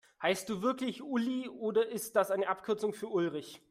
Heißt 0.21 0.49
du 0.49 0.61
wirklich 0.61 1.01
Uli, 1.03 1.49
oder 1.49 1.87
ist 1.87 2.15
das 2.15 2.31
die 2.35 2.47
Abkürzung 2.47 2.93
für 2.93 3.07
Ulrich? 3.07 3.59